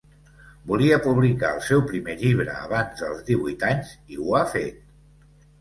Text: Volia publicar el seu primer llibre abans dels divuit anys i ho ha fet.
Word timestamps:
Volia 0.71 0.97
publicar 1.07 1.51
el 1.57 1.61
seu 1.67 1.83
primer 1.91 2.15
llibre 2.23 2.57
abans 2.63 3.05
dels 3.05 3.23
divuit 3.31 3.67
anys 3.71 3.93
i 4.17 4.21
ho 4.23 4.35
ha 4.41 4.45
fet. 4.57 4.83